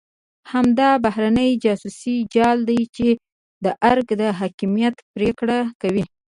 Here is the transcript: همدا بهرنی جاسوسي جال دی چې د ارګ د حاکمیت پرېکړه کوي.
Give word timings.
همدا 0.51 0.89
بهرنی 1.03 1.47
جاسوسي 1.63 2.15
جال 2.35 2.57
دی 2.69 2.81
چې 2.95 3.07
د 3.63 3.65
ارګ 3.91 4.07
د 4.21 4.23
حاکمیت 4.39 4.95
پرېکړه 5.13 5.57
کوي. 5.81 6.05